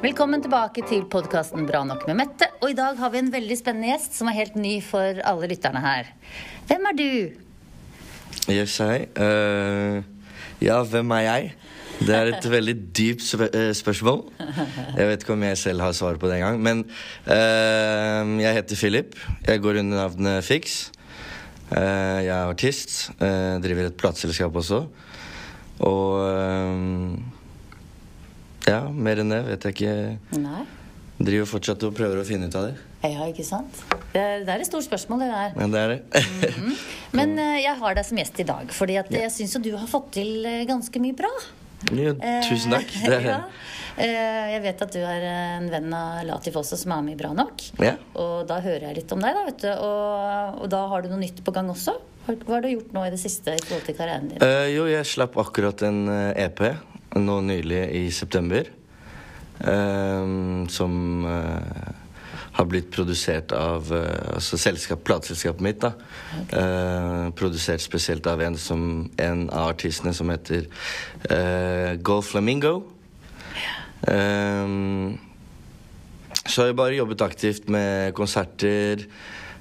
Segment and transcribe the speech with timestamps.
[0.00, 2.50] Velkommen tilbake til podkasten Bra nok med Mette.
[2.60, 5.48] Og i dag har vi en veldig spennende gjest som er helt ny for alle
[5.48, 6.10] lytterne her.
[6.68, 7.08] Hvem er du?
[8.52, 9.08] Yes, hei.
[9.16, 10.04] Uh,
[10.60, 11.50] ja, hvem er jeg?
[12.04, 14.24] Det er et veldig dypt eh, spørsmål.
[14.98, 16.60] Jeg vet ikke om jeg selv har svar på det engang.
[16.60, 16.84] Men
[17.24, 19.16] uh, jeg heter Philip.
[19.48, 20.90] Jeg går under navnet Fix.
[21.70, 23.12] Uh, jeg er artist.
[23.16, 24.84] eh, driver et plateselskap også.
[25.86, 26.74] Og eh,
[28.70, 29.96] ja, mer enn det vet jeg ikke.
[30.40, 30.64] Nei.
[31.20, 32.76] Driver fortsatt og prøver å finne ut av det.
[33.04, 33.80] Ja, ikke sant?
[34.12, 35.54] Det er, det er et stort spørsmål, det der.
[35.56, 36.52] Men det er det.
[37.16, 39.72] Men eh, jeg har deg som gjest i dag, fordi at jeg syns jo du
[39.76, 41.30] har fått til eh, ganske mye bra.
[41.96, 42.14] Ja,
[42.46, 42.92] tusen takk.
[43.08, 43.38] Eh, ja.
[44.00, 47.20] Eh, Jeg vet at du er en venn av Latif også, som er med i
[47.20, 47.64] Bra nok.
[47.82, 47.94] Ja.
[48.20, 49.70] Og da hører jeg litt om deg, da, vet du.
[49.72, 51.96] Og, og da har du noe nytt på gang også.
[52.30, 54.42] Hva har du gjort nå i det siste i forhold til karrieren din?
[54.44, 56.04] Uh, jo, jeg slapp akkurat en
[56.38, 56.60] EP
[57.18, 58.68] nå nylig i september.
[59.60, 60.92] eh, som
[61.26, 61.88] eh,
[62.60, 65.80] har blitt produsert av eh, altså selskap, plateselskapet mitt.
[65.80, 65.94] da
[66.50, 70.66] Eh, Produsert spesielt av en, som, en av artistene som heter
[71.30, 72.82] uh, Golf Flamingo.
[74.08, 74.74] Eh,
[76.50, 79.04] så har jeg bare jobbet aktivt med konserter,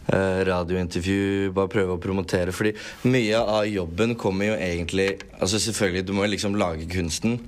[0.09, 2.53] eh, radiointervju, bare prøve å promotere.
[2.55, 7.39] Fordi mye av jobben kommer jo egentlig Altså selvfølgelig, du må jo liksom lage kunsten.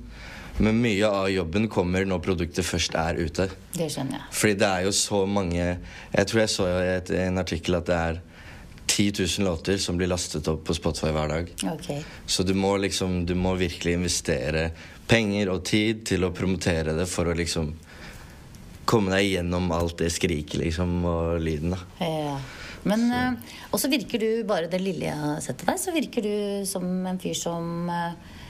[0.58, 3.48] Men mye av jobben kommer når produktet først er ute.
[3.72, 4.26] Det skjønner jeg.
[4.36, 7.96] Fordi det er jo så mange Jeg tror jeg så i en artikkel at det
[7.96, 8.20] er
[8.92, 11.52] 10 000 låter som blir lastet opp på Spotify hver dag.
[11.72, 11.88] Ok.
[12.26, 14.70] Så du må liksom Du må virkelig investere
[15.08, 17.72] penger og tid til å promotere det for å liksom
[18.88, 21.80] komme deg gjennom alt det skriket liksom og lyden, da.
[22.02, 22.36] Ja.
[22.88, 25.94] Men eh, Og så virker du, bare det lille jeg har sett til deg, så
[25.94, 28.40] virker du som en fyr som eh, eh,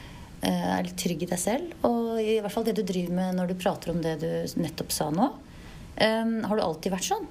[0.42, 1.76] er litt trygg i deg selv.
[1.86, 4.90] Og i hvert fall det du driver med når du prater om det du nettopp
[4.94, 5.28] sa nå.
[5.96, 7.30] Eh, har du alltid vært sånn?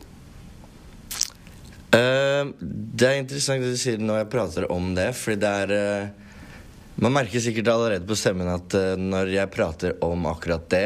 [1.91, 5.73] Uh, det er interessant det du sier når jeg prater om det, fordi det er
[5.75, 6.27] uh,
[7.03, 10.85] Man merker sikkert allerede på stemmen at uh, når jeg prater om akkurat det,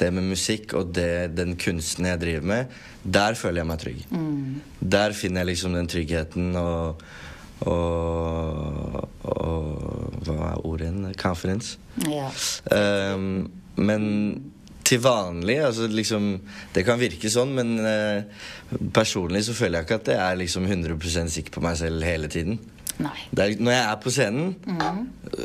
[0.00, 4.02] det med musikk og det, den kunsten jeg driver med, der føler jeg meg trygg.
[4.96, 7.02] Der finner jeg liksom den tryggheten og
[7.66, 11.14] og, og Hva er ordet igjen?
[11.18, 11.78] Conference.
[12.06, 12.28] Ja.
[12.70, 13.48] Um,
[13.78, 14.04] men
[14.88, 16.30] til vanlig altså liksom,
[16.74, 18.24] Det kan virke sånn, men uh,
[18.94, 22.30] personlig så føler jeg ikke at jeg er liksom 100% sikker på meg selv hele
[22.32, 22.60] tiden.
[22.98, 24.54] Er, når jeg er på scenen,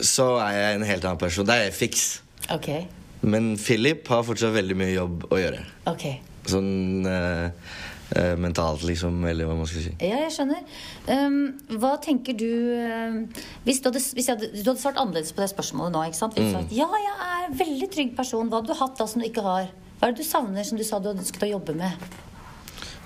[0.01, 1.45] så er jeg en helt annen person.
[1.45, 2.06] Da er jeg fiks.
[2.53, 2.88] Okay.
[3.22, 5.62] Men Philip har fortsatt veldig mye jobb å gjøre.
[5.94, 6.18] Okay.
[6.50, 7.75] Sånn eh,
[8.16, 9.94] eh, mentalt, liksom, eller hva man skal si.
[10.01, 10.63] Ja, jeg skjønner.
[11.07, 11.38] Um,
[11.81, 12.47] hva tenker du
[12.78, 16.19] uh, hvis, du hadde, hvis hadde, du hadde svart annerledes på det spørsmålet nå, ikke
[16.22, 16.38] sant?
[16.38, 16.57] Hvis Mm.
[16.59, 18.50] sagt, ja, jeg er en veldig trygg person.
[18.51, 19.72] Hva hadde du hatt da som du ikke har?
[20.00, 22.07] Hva er det du savner som du sa du hadde ønsket å jobbe med?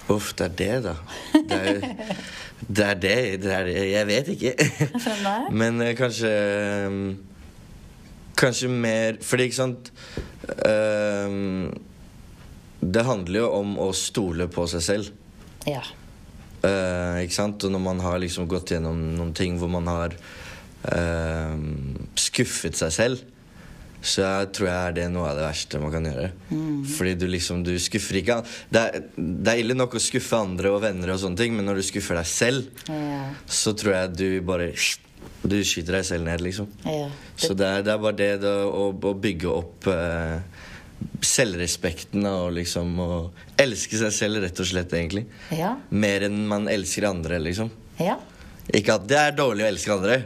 [0.10, 0.96] Uff, det er det, da.
[1.34, 1.96] Det er det.
[2.80, 3.74] Er det, det er det.
[3.92, 4.54] Jeg vet ikke.
[5.52, 6.32] Men uh, kanskje
[6.88, 7.02] um,
[8.38, 9.88] Kanskje mer Fordi, ikke sant
[10.62, 11.32] eh,
[12.82, 15.14] Det handler jo om å stole på seg selv.
[15.68, 15.82] Ja.
[16.64, 17.64] Uh, ikke sant?
[17.68, 20.14] Og når man har liksom gått gjennom noen ting hvor man har
[20.92, 21.58] uh,
[22.18, 23.26] skuffet seg selv,
[24.08, 26.28] så jeg tror jeg er det noe av det verste man kan gjøre.
[26.94, 28.38] Fordi du liksom, du skuffer ikke
[28.72, 31.66] det er, det er ille nok å skuffe andre og venner, og sånne ting, men
[31.68, 33.24] når du skuffer deg selv, Ja.
[33.50, 34.70] så tror jeg du bare
[35.48, 36.70] Du skyter deg selv ned, liksom.
[36.86, 37.10] ja.
[37.36, 40.40] Så det er, det er bare det å, å bygge opp eh,
[41.26, 43.12] selvrespekten og liksom å
[43.60, 45.26] elske seg selv, rett og slett, egentlig.
[45.54, 45.76] Ja.
[45.90, 47.72] Mer enn man elsker andre, liksom.
[48.02, 48.18] ja.
[48.76, 50.18] Ikke at det er dårlig å elske andre,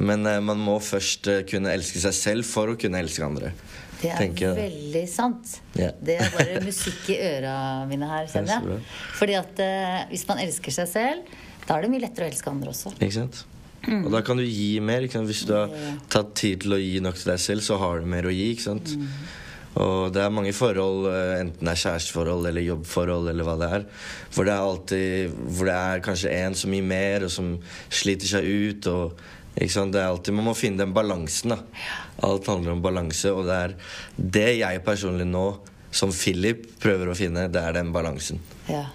[0.00, 3.52] men uh, man må først uh, kunne elske seg selv for å kunne elske andre.
[4.00, 5.58] Det er tenker veldig sant.
[5.76, 5.92] Yeah.
[6.02, 7.54] Det er bare musikk i øra
[7.90, 8.80] mine her, er kjenner jeg.
[9.18, 12.50] Fordi at uh, hvis man elsker seg selv, da er det mye lettere å elske
[12.50, 12.96] andre også.
[12.96, 13.44] Ikke sant?
[13.82, 15.04] Og da kan du gi mer.
[15.04, 15.70] Hvis du har
[16.10, 18.48] tatt tid til å gi nok til deg selv, så har du mer å gi.
[18.54, 18.92] Ikke sant?
[19.80, 23.68] Og det er mange forhold, eh, enten det er kjæresteforhold eller jobbforhold, eller hva det
[23.78, 23.86] er,
[24.34, 27.54] hvor det er alltid Hvor det er kanskje en som gir mer, og som
[27.88, 28.86] sliter seg ut.
[28.86, 29.22] og
[29.56, 29.92] ikke sant?
[29.92, 31.50] Det er alltid, Man må finne den balansen.
[31.50, 31.58] da.
[32.22, 33.74] Alt handler om balanse, og det er
[34.16, 35.46] det jeg personlig nå,
[35.92, 37.48] som Philip, prøver å finne.
[37.52, 38.40] Det er den balansen.
[38.68, 38.86] Ja.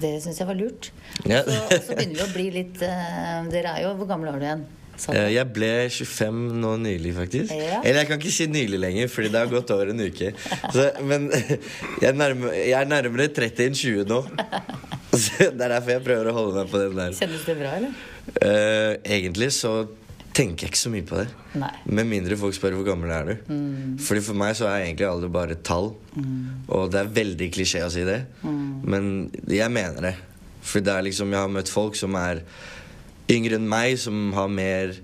[0.00, 0.90] Det syns jeg var lurt.
[1.28, 1.42] Ja.
[1.44, 4.46] Så, så begynner vi å bli litt uh, Dere er jo Hvor gamle er du
[4.48, 4.64] igjen?
[5.00, 5.16] Sånn.
[5.18, 7.50] Eh, Jeg ble 25 nå nylig, faktisk.
[7.56, 7.80] Ja.
[7.82, 10.30] Eller jeg kan ikke si nylig lenger, fordi det har gått over en uke.
[10.74, 11.28] Så, men
[12.02, 14.22] jeg er, nærmere, jeg er nærmere 30 enn 20 nå.
[15.14, 17.12] Så det er derfor jeg prøver å holde meg på den der.
[17.14, 17.92] Kjennes det bra, eller?
[18.40, 19.74] Uh, egentlig så
[20.34, 21.26] tenker jeg ikke så mye på det.
[21.62, 21.68] Nei.
[21.94, 23.34] Med mindre folk spør hvor gammel er du.
[23.54, 23.92] Mm.
[24.02, 25.92] Fordi For meg så er egentlig alder bare et tall.
[26.74, 28.80] Og det er veldig klisjé å si det, Mm.
[28.90, 29.06] men
[29.46, 30.14] jeg mener det.
[30.64, 32.40] For det er liksom, jeg har møtt folk som er
[33.32, 34.96] yngre enn meg, som har mer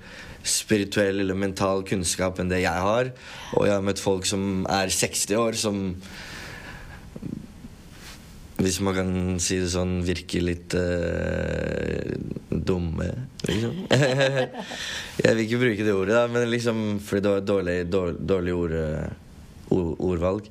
[0.47, 3.13] spirituell eller mental kunnskap enn det jeg har.
[3.57, 5.81] Og jeg har møtt folk som er 60 år, som
[8.61, 12.13] hvis man kan si det sånn, virker litt uh,
[12.51, 13.09] dumme,
[13.49, 13.79] liksom.
[15.25, 18.19] jeg vil ikke bruke det ordet, da, men liksom, fordi det var et dårlig, dårlig,
[18.33, 20.51] dårlig ord, eh, ord, ordvalg.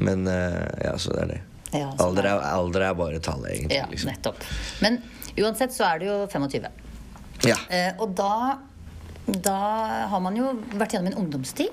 [0.00, 1.40] Men uh, ja, så det er det.
[1.72, 3.80] Ja, alder, er er, alder er bare tallet, egentlig.
[3.80, 4.12] Ja, liksom.
[4.12, 4.48] nettopp.
[4.84, 5.02] Men
[5.40, 6.72] uansett så er du jo 25.
[7.48, 7.56] Ja.
[7.70, 8.58] Eh, og da,
[9.26, 9.56] da
[10.12, 11.72] har man jo vært gjennom en ungdomstid.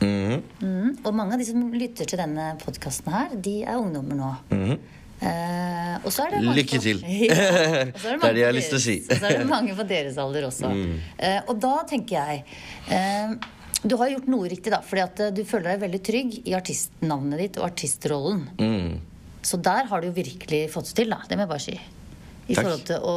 [0.00, 4.16] Mhm, Mm, og mange av de som lytter til denne podkasten her, de er ungdommer
[4.16, 4.30] nå.
[4.54, 4.78] mhm.
[5.20, 7.00] Eh, og så er det mange Lykke på- til.
[7.28, 7.34] Ja,
[7.92, 8.94] Det er det jeg har lyst til å si.
[9.04, 9.18] Mm.
[9.20, 10.70] så er det mange på deres alder også.
[11.18, 12.44] Eh, og da tenker jeg
[12.88, 13.34] eh,
[13.84, 14.80] Du har gjort noe riktig, da.
[14.80, 18.46] Fordi at du føler deg veldig trygg i artistnavnet ditt og artistrollen.
[18.56, 18.98] Mm.
[19.44, 21.20] Så der har du jo virkelig fått det til, da.
[21.28, 21.76] Det må jeg bare si.
[22.50, 22.66] I Takk.
[22.66, 23.14] forhold til å,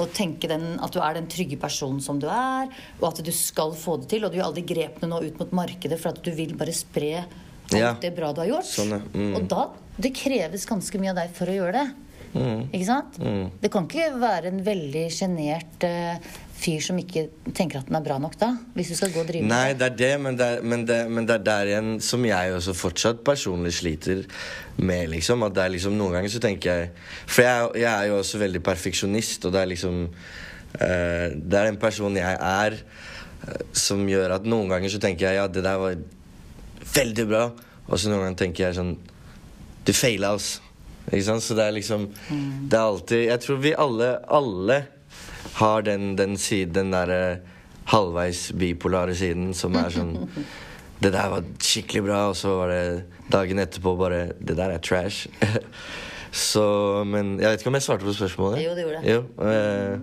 [0.00, 3.30] å tenke den, at du er den trygge personen som du er, og at du
[3.36, 4.24] skal få det til.
[4.24, 6.72] Og du gjør alle de grepene nå ut mot markedet for at du vil bare
[6.76, 7.92] spre alt Ja.
[8.02, 8.66] det bra du har gjort.
[8.66, 8.96] Sånn.
[9.14, 9.34] Mm.
[9.36, 9.68] Og da
[10.00, 11.88] Det kreves ganske mye av deg for å gjøre det.
[12.30, 12.68] Mm.
[12.70, 13.18] Ikke sant?
[13.60, 16.30] Det kan ikke være en veldig sjenert uh,
[16.60, 17.24] fyr som ikke
[17.56, 18.50] tenker at den er bra nok, da.
[18.76, 20.98] Hvis du skal gå og drive Nei, det er det, men det er, men, det,
[21.10, 24.22] men det er der igjen som jeg også fortsatt personlig sliter
[24.78, 25.46] med, liksom.
[25.46, 26.92] At det er liksom Noen ganger så tenker jeg
[27.24, 31.70] For jeg, jeg er jo også veldig perfeksjonist, og det er liksom uh, Det er
[31.70, 32.80] den personen jeg er,
[33.46, 36.00] uh, som gjør at noen ganger så tenker jeg ja, det der var
[36.94, 37.44] veldig bra,
[37.86, 38.98] og så noen ganger tenker jeg sånn
[39.86, 40.69] Du feila, altså.
[41.10, 41.42] Ikke sant?
[41.42, 44.80] Så det er liksom Det er alltid Jeg tror vi alle, alle
[45.60, 47.40] har den, den siden, den derre
[47.90, 50.14] halvveis bipolare siden som er sånn
[51.00, 52.84] Det der var skikkelig bra, og så var det
[53.32, 55.30] dagen etterpå bare Det der er trash.
[56.46, 56.64] så
[57.08, 58.64] Men jeg vet ikke om jeg svarte på spørsmålet?
[58.66, 59.14] Jo, du gjorde det.
[59.14, 60.00] Jo, øh,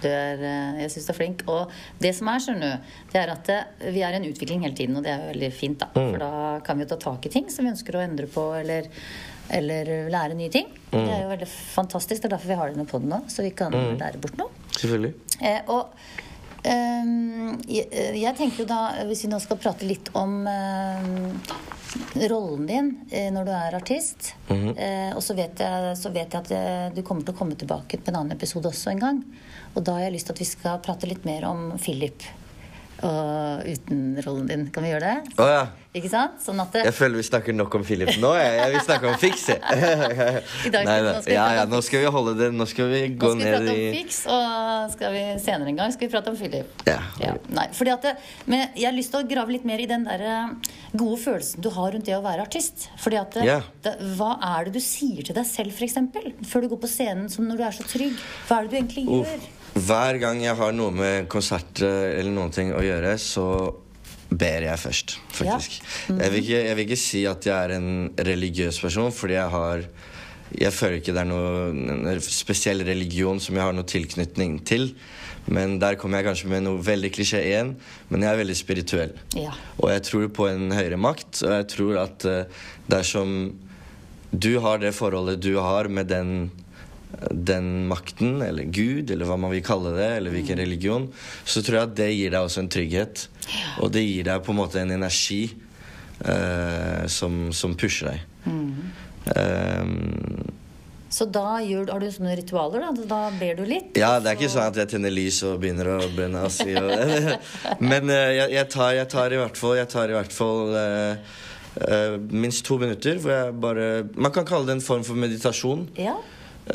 [0.00, 1.42] Du er, eh, jeg syns du er flink.
[1.52, 4.64] Og det som er, skjønner du, det er at eh, vi er i en utvikling
[4.64, 5.90] hele tiden, og det er jo veldig fint, da.
[5.92, 6.06] Mm.
[6.14, 6.30] For da
[6.64, 8.88] kan vi jo ta tak i ting som vi ønsker å endre på, eller,
[9.50, 10.66] eller lære nye ting.
[10.92, 10.96] Mm.
[11.04, 12.22] Det er jo veldig fantastisk.
[12.22, 13.98] Det er derfor vi har denne poden nå, så vi kan Mm.
[14.00, 14.50] lære bort noe.
[14.76, 15.14] selvfølgelig.
[15.40, 15.94] Eh, og
[16.64, 17.86] ehm, jeg,
[18.20, 21.40] jeg tenker jo da, hvis vi nå skal prate litt om ehm,
[22.30, 26.44] rollen din eh, når du er artist eh, Og så vet, jeg, så vet jeg
[26.44, 29.22] at eh, du kommer til å komme tilbake på en annen episode også en gang.
[29.74, 32.22] Og da har jeg lyst til at vi skal prate litt mer om Philip.
[33.06, 34.66] Og uten rollen din.
[34.74, 35.36] Kan vi gjøre det?
[35.40, 35.62] Oh, ja.
[35.96, 36.36] Ikke sant?
[36.38, 38.28] Sånn at det, Jeg føler vi snakker nok om Philip nå.
[38.38, 39.46] Jeg, jeg vil snakke om Fiks.
[40.68, 43.00] I dag Nei, nå skal Ja, ja, nå skal vi holde det Nå skal vi
[43.08, 45.94] Nå gå skal vi ned prate i om Fix, og skal vi senere en gang
[45.96, 46.84] skal vi prate om Philip.
[46.86, 46.98] Ja.
[47.22, 48.14] Ja, nei, fordi at det,
[48.46, 51.64] men jeg har lyst til å grave litt mer i den der eh, gode følelsen
[51.64, 52.86] du har rundt det å være artist.
[53.02, 53.58] Fordi at det, Ja.
[53.86, 55.98] det, Hva er det du sier til deg selv, f.eks.,
[56.52, 58.14] før du går på scenen, som når du er så trygg?
[58.46, 59.50] Hva er det du egentlig Uff.
[59.74, 63.46] Hver gang jeg har noe med konsert eller noen ting å gjøre, så
[64.30, 65.80] ber jeg først, faktisk.
[66.08, 66.20] Mhm.
[66.20, 67.90] jeg, vil ikke, jeg vil ikke si at jeg er en
[68.30, 69.90] religiøs person, fordi jeg har
[70.50, 74.96] Jeg føler ikke det er noen en spesiell religion som jeg har noe tilknytning til.
[75.46, 77.76] Men der kommer jeg kanskje med noe veldig klisjé igjen.
[78.10, 79.12] Men jeg er veldig spirituell.
[79.38, 79.52] Ja.
[79.78, 83.36] Og jeg tror på en høyere makt, og jeg tror at eh, dersom
[84.30, 86.50] du har det forholdet du har med den,
[87.30, 91.08] den makten, eller Gud, eller hva man vil kalle det, eller hvilken religion,
[91.44, 93.26] så tror jeg at det gir deg også en trygghet.
[93.82, 95.42] Og det gir deg på en måte en energi
[96.22, 98.24] uh, som, som pusher deg.
[99.34, 99.84] Eh,
[101.10, 102.86] Så da gjør, har du sånne ritualer?
[102.86, 103.98] Da, da ber du litt?
[103.98, 106.72] Ja, det er ikke sånn at jeg tenner lys og begynner å brenne ass i.
[107.82, 110.70] Men eh, jeg, jeg, tar, jeg tar i hvert fall, jeg tar i hvert fall
[110.70, 111.38] uh,
[111.82, 115.88] uh, minst to minutter hvor jeg bare Man kan kalle det en form for meditasjon.
[115.98, 116.14] Ja.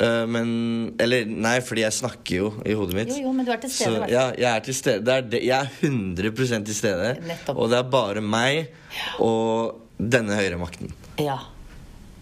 [0.00, 3.10] Eh, men Eller nei, fordi jeg snakker jo i hodet mitt.
[3.16, 5.04] Jo, jo, men du er til stede, Så, ja, jeg er til stede.
[5.06, 7.10] Det er det, jeg er 100% til stede.
[7.26, 7.58] Nettopp.
[7.58, 8.72] Og det er bare meg
[9.20, 10.92] og denne høyre makten.
[11.18, 11.38] ja.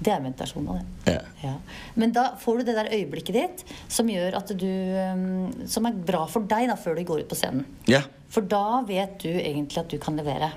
[0.05, 1.13] Det er meditasjon av det.
[1.15, 1.21] Ja.
[1.45, 1.53] Ja.
[1.95, 5.95] Men da får du det der øyeblikket ditt som gjør at du um, Som er
[5.95, 7.65] bra for deg da, før du går ut på scenen.
[7.89, 8.03] ja.
[8.29, 10.51] For da vet du egentlig at du kan levere.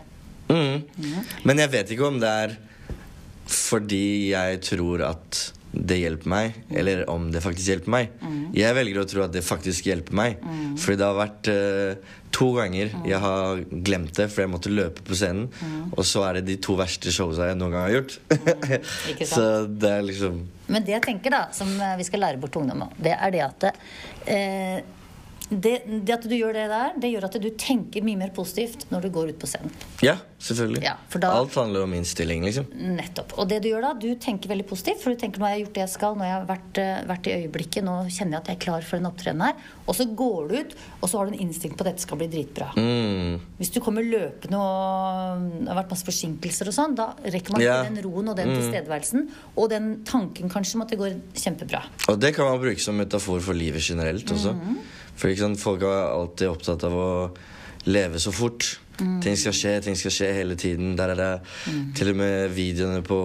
[0.49, 1.21] Mhm.
[1.45, 2.57] Men jeg vet ikke om det er
[3.45, 5.43] fordi jeg tror at
[5.77, 8.13] det hjelper meg, eller om det faktisk hjelper meg.
[8.57, 10.41] Jeg velger å tro at det faktisk hjelper meg.
[10.79, 15.05] Fordi det har vært uh, to ganger jeg har glemt det fordi jeg måtte løpe
[15.07, 15.47] på scenen.
[15.93, 18.17] Og så er det de to verste showsa jeg noen gang har gjort.
[18.33, 19.25] Mm.
[19.33, 22.51] så det er liksom Men det jeg tenker da, som eh, vi skal lære bort
[22.55, 24.79] til ungdom det er det at eh,
[25.49, 28.85] det, det at du gjør det der, det gjør at du tenker mye mer positivt
[28.91, 29.71] når du går ut på scenen.
[30.03, 30.81] Ja, selvfølgelig.
[30.83, 32.65] Ja, for da- Alt handler om innstilling, liksom.
[32.75, 33.31] Nettopp.
[33.39, 35.63] Og det du gjør da, du tenker veldig positivt, for du tenker nå har jeg
[35.65, 38.41] gjort det jeg skal, nå har jeg vært, eh, vært i øyeblikket, nå kjenner jeg
[38.43, 39.55] at jeg er klar for den opptredenen her.
[39.87, 42.17] Og så går du ut, og så har du en instinkt på at dette skal
[42.19, 42.73] bli dritbra.
[42.75, 43.39] Mm.
[43.61, 47.61] Hvis du kommer løpende og det har vært masse forsinkelser og sånn, da rekker man
[47.61, 47.83] Ja.
[47.87, 51.83] den roen og den tilstedeværelsen og den tanken kanskje om at det går kjempebra.
[52.09, 54.53] Og det kan man bruke som metafor for livet generelt også.
[54.53, 54.77] Mhm.
[55.17, 57.07] For sant, folk er alltid opptatt av å
[57.87, 58.77] leve så fort.
[58.97, 59.17] Mm.
[59.21, 60.95] Ting skal skje, ting skal skje hele tiden.
[60.97, 61.31] Der er det
[61.69, 61.83] mm.
[61.97, 63.19] til og med videoene på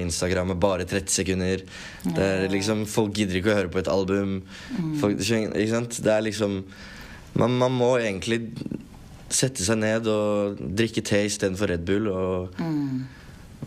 [0.00, 1.64] Instagram med bare 30 sekunder.
[2.04, 4.40] Det er liksom, Folk gidder ikke å høre på et album.
[4.76, 4.94] Mm.
[5.00, 6.00] Folk, ikke sant?
[6.04, 6.62] Det er liksom
[7.38, 8.42] man, man må egentlig
[9.30, 12.10] sette seg ned og drikke te istedenfor Red Bull.
[12.10, 12.60] og...
[12.60, 13.08] Mm.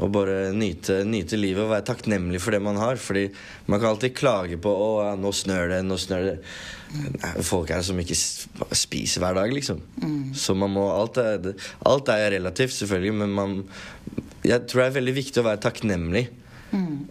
[0.02, 2.98] Og bare nyte, nyte livet og være takknemlig for det man har.
[3.02, 3.28] Fordi
[3.70, 6.38] man kan alltid klage på å, ja, nå snør det, nå snør det.
[6.94, 9.82] Nei, Folk er som ikke spiser hver dag, liksom.
[10.38, 11.54] Så man må alt er,
[11.90, 13.60] alt er relativt, selvfølgelig, men man
[14.44, 16.26] Jeg tror det er veldig viktig å være takknemlig.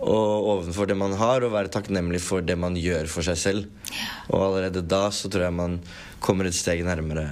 [0.03, 3.93] Og overfor det man har, og være takknemlig for det man gjør for seg selv.
[4.33, 5.79] Og allerede da så tror jeg man
[6.23, 7.25] kommer et steg nærmere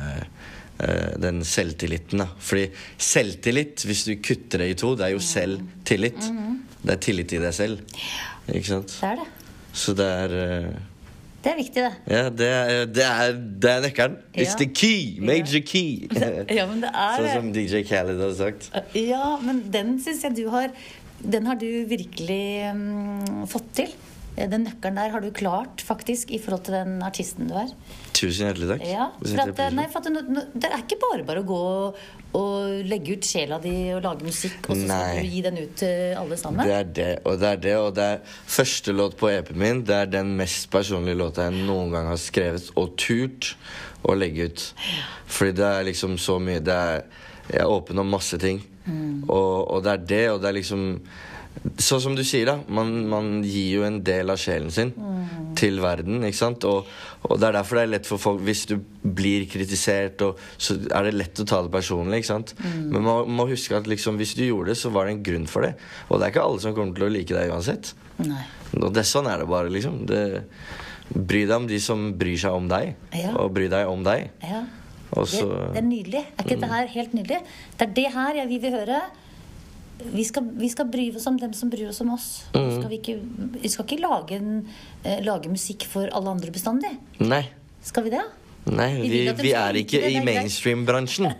[1.21, 2.23] den selvtilliten.
[2.23, 2.69] da Fordi
[2.99, 6.21] selvtillit, hvis du kutter det i to, det er jo selvtillit.
[6.81, 7.83] Det er tillit i deg selv.
[8.49, 8.95] Ikke sant?
[9.01, 9.29] Det er det.
[9.73, 10.79] Så det er uh...
[11.41, 11.93] Det er viktig, det.
[12.13, 13.31] Ja, det er, det er,
[13.63, 14.17] det er nøkkelen.
[14.37, 15.21] It's the key!
[15.25, 16.05] Major key!
[16.59, 18.69] Ja, men det er sånn som DJ Khaled har sagt.
[18.99, 20.69] Ja, men den syns jeg du har
[21.21, 22.45] Den har du virkelig
[22.75, 23.97] um, fått til.
[24.37, 27.71] Eh, Den nøkkelen der har du klart, faktisk, i forhold til den artisten du er.
[28.17, 28.85] Tusen hjertelig takk.
[28.89, 31.61] Ja, for at, nei, for at det, det er ikke bare bare å gå
[32.39, 35.23] og legge ut sjela di og lage musikk, og så skal Nei.
[35.25, 36.63] du gi den ut til alle sammen.
[36.69, 38.21] Det er det, og det er det, og det er
[38.55, 39.81] første låt på EP-en min.
[39.89, 43.55] Det er den mest personlige låta jeg noen gang har skrevet og turt
[44.07, 44.69] å legge ut.
[45.27, 47.03] Fordi det er liksom så mye det er,
[47.51, 48.61] Jeg er åpen om masse ting.
[49.27, 50.85] Og, og det er det, og det er liksom
[51.81, 52.55] Sånn som du sier, da.
[52.73, 54.93] Man, man gir jo en del av sjelen sin
[55.59, 56.23] til verden.
[56.25, 56.65] ikke sant?
[56.65, 56.87] Og,
[57.27, 60.79] og det er derfor det er lett for folk Hvis du blir kritisert, og, så
[60.89, 62.23] er det lett å ta det personlig.
[62.23, 62.55] ikke sant?
[62.65, 65.49] Men man må huske at liksom, hvis du gjorde det, så var det en grunn
[65.51, 65.75] for det.
[66.09, 67.93] Og det er ikke alle som kommer til å like deg uansett.
[68.25, 68.45] Nei.
[68.81, 70.05] Og det, sånn er det bare, liksom.
[70.09, 70.23] Det,
[71.11, 73.35] bry deg om de som bryr seg om deg, Ja.
[73.43, 74.31] og bry deg om deg.
[74.47, 74.63] Ja.
[75.11, 76.21] Og Det, så det er nydelig.
[76.39, 77.41] Er ikke dette her helt nydelig?
[77.77, 79.01] Det er det her jeg vil høre.
[80.13, 82.29] Vi skal, vi skal bry oss om dem som bryr oss om oss.
[82.55, 82.69] Mm.
[82.79, 83.17] Skal vi, ikke,
[83.61, 84.61] vi skal ikke lage, en,
[85.05, 86.93] eh, lage musikk for alle andre bestandig.
[87.23, 87.45] Nei.
[87.85, 88.23] Skal vi det?
[88.71, 91.31] Nei, Vi vi, vi er ikke det, i mainstream-bransjen.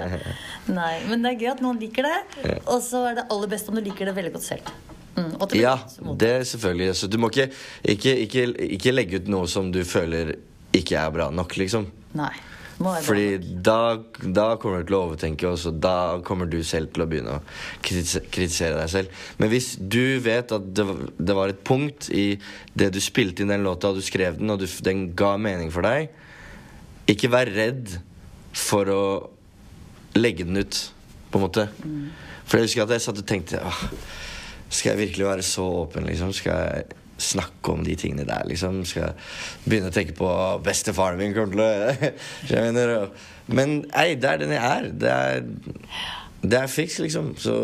[0.80, 2.56] Nei, men det er gøy at noen liker det.
[2.66, 4.72] Og så er det aller best om du liker det veldig godt selv.
[5.16, 5.76] Mm, Ja,
[6.18, 6.94] det er selvfølgelig.
[6.98, 7.50] Så du må ikke,
[7.94, 8.46] ikke, ikke,
[8.78, 10.36] ikke legge ut noe som du føler
[10.76, 11.86] ikke er bra nok, liksom.
[12.18, 12.32] Nei.
[12.80, 17.04] Fordi da, da kommer du til å overtenke, og så da kommer du selv til
[17.04, 17.42] å begynne å
[17.84, 19.18] kritisere deg selv.
[19.36, 20.86] Men hvis du vet at det,
[21.20, 22.38] det var et punkt i
[22.72, 25.68] det du spilte inn den låta, og du skrev den, og du, den ga mening
[25.74, 26.08] for deg,
[27.10, 27.98] ikke vær redd
[28.56, 29.04] for å
[30.16, 30.80] legge den ut,
[31.30, 31.66] på en måte.
[32.46, 33.82] For jeg husker at jeg satt og tenkte Åh,
[34.70, 36.32] Skal jeg virkelig være så åpen, liksom?
[36.34, 38.80] Skal jeg snakke om de tingene der, liksom?
[38.88, 39.14] Skal
[39.64, 42.94] begynne å tenke på «Å, bestefaren min kommer til å mener,
[43.50, 44.90] Men ei, det er den jeg er.
[44.94, 45.44] Det er
[46.40, 47.34] det er fiks, liksom.
[47.36, 47.54] Så,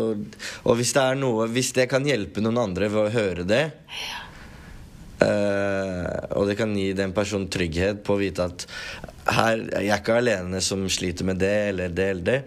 [0.61, 3.63] og hvis det er noe Hvis det kan hjelpe noen andre ved å høre det
[5.23, 8.67] uh, Og det kan gi den personen trygghet på å vite at
[9.27, 12.37] her, jeg er ikke alene som sliter med det eller det eller det,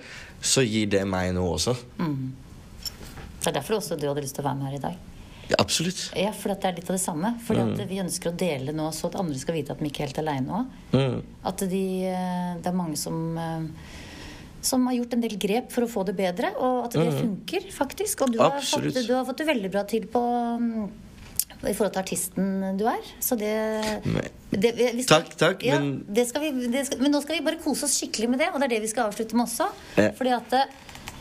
[0.41, 1.75] så gir det meg noe også.
[2.01, 5.10] Det er derfor også du hadde lyst til å være med her i dag.
[5.51, 6.13] Ja, absolutt.
[6.17, 7.35] Ja, for det er litt av det samme.
[7.47, 7.89] Fordi Mm.
[7.89, 10.19] vi ønsker å dele nå, så at andre skal vite at de ikke er helt
[10.23, 10.67] aleine òg.
[10.93, 11.23] Mm.
[11.45, 13.67] At de, eh, det er mange som eh,
[14.63, 17.63] som har gjort en del grep for å få det bedre, og at det funker,
[17.73, 18.21] faktisk.
[18.23, 18.61] Og du har, Mm.
[18.61, 20.21] Fått, du har fått det veldig bra til på
[20.61, 20.91] mm,
[21.65, 23.01] i forhold til artisten du er.
[23.21, 24.03] Så det,
[24.51, 27.23] det vi- vi skal- Takk, takk, ja, men- det skal vi, det skal, men nå
[27.23, 29.33] skal vi bare kose oss skikkelig med det, og det er det vi skal avslutte
[29.35, 29.71] med også.
[29.97, 30.11] Ja.
[30.11, 30.69] Fordi at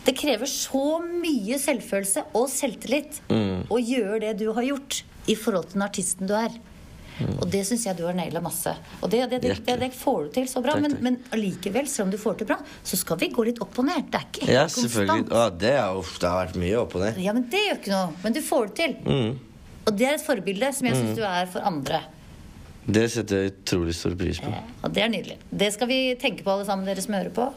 [0.06, 3.68] det, krever så mye selvfølelse og selvtillit Mm.
[3.70, 6.50] å gjøre det du har gjort, i forhold til den artisten du er.
[7.42, 8.72] Og det syns jeg du har naila masse.
[9.04, 10.78] Og det, det, det, det, får du til så bra.
[10.78, 11.02] Takk, men, takk.
[11.04, 13.76] men allikevel, selv om du får det til bra, så skal vi gå litt opp
[13.82, 14.08] og ned.
[14.08, 15.26] Det er ikke helt Ja, selvfølgelig.
[15.26, 15.36] konstant.
[15.36, 17.20] Ja, det, er, uff, det har vært mye opp og ned.
[17.26, 18.14] Ja, men det gjør ikke noe.
[18.24, 18.96] Men du får det til.
[19.04, 19.68] Mm.
[19.90, 22.00] Og det er et forbilde som jeg syns du er for andre.
[22.90, 24.56] Det setter jeg utrolig stor pris på.
[24.88, 25.38] Og det er nydelig.
[25.52, 27.52] Det skal vi tenke på, alle sammen dere som hører på.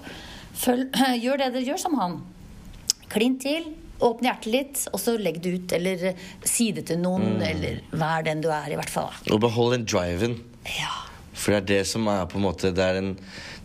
[0.58, 0.90] Følg,
[1.24, 2.18] gjør det dere gjør som han.
[3.12, 3.70] Klin til.
[4.02, 5.72] Åpne hjertet litt, og så legg det ut.
[5.76, 6.08] Eller
[6.48, 7.38] si det til noen.
[7.44, 9.12] Eller vær den du er, i hvert fall.
[9.30, 10.38] Og behold den driven.
[10.78, 10.90] Ja.
[11.32, 13.14] For det er det som er på en måte Det er den,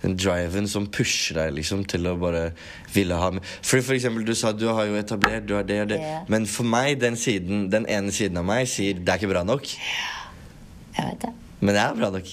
[0.01, 2.45] den driven som pusher deg liksom til å bare
[2.93, 5.81] ville ha med For, for eksempel, du sa du har jo etablert, du har det
[5.83, 5.99] og det.
[6.01, 6.21] Ja.
[6.31, 9.43] Men for meg, den siden, den ene siden av meg sier det er ikke bra
[9.47, 9.67] nok.
[9.67, 11.33] Jeg vet det.
[11.59, 12.27] Men det er bra nok.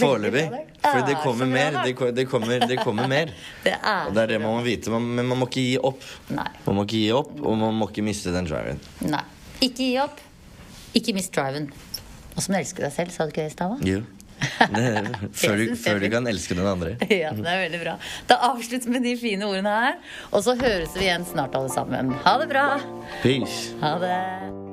[0.00, 0.44] Foreløpig.
[0.82, 1.76] For det kommer mer.
[1.84, 3.30] Det, det, kommer, det kommer mer.
[3.64, 4.90] Det er Og det er det man må vite.
[4.90, 6.02] Man, men man må ikke gi opp.
[6.34, 6.48] Nei.
[6.66, 8.82] Man må ikke gi opp, og man må ikke miste den driven.
[9.06, 9.22] Nei.
[9.62, 10.18] Ikke gi opp.
[10.98, 11.70] Ikke mist driven.
[12.34, 13.86] Og som elsker deg selv, sa du ikke det i stad?
[13.86, 14.02] Jo.
[15.40, 16.96] Før, du, før du kan elske den andre.
[17.22, 17.94] Ja, det er veldig bra.
[18.28, 19.96] Da avslutter vi med de fine ordene her.
[20.34, 22.12] Og så høres vi igjen snart, alle sammen.
[22.26, 22.66] Ha det bra.
[23.22, 23.72] Peace.
[23.80, 24.63] Ha det.